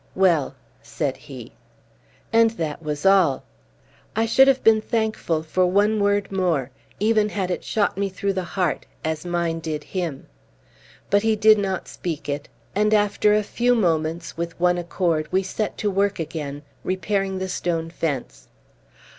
"Well!" 0.15 0.55
said 0.81 1.15
he. 1.15 1.51
And 2.33 2.49
that 2.57 2.81
was 2.81 3.05
all! 3.05 3.43
I 4.15 4.25
should 4.25 4.47
have 4.47 4.63
been 4.63 4.81
thankful 4.81 5.43
for 5.43 5.67
one 5.67 5.99
word 5.99 6.31
more, 6.31 6.71
even 6.99 7.29
had 7.29 7.51
it 7.51 7.63
shot 7.63 7.99
me 7.99 8.09
through 8.09 8.33
the 8.33 8.43
heart, 8.43 8.87
as 9.05 9.27
mine 9.27 9.59
did 9.59 9.83
him. 9.83 10.25
But 11.11 11.21
he 11.21 11.35
did 11.35 11.59
not 11.59 11.87
speak 11.87 12.27
it; 12.27 12.49
and, 12.73 12.95
after 12.95 13.35
a 13.35 13.43
few 13.43 13.75
moments, 13.75 14.35
with 14.35 14.59
one 14.59 14.79
accord, 14.79 15.27
we 15.31 15.43
set 15.43 15.77
to 15.77 15.91
work 15.91 16.17
again, 16.17 16.63
repairing 16.83 17.37
the 17.37 17.47
stone 17.47 17.91
fence. 17.91 18.47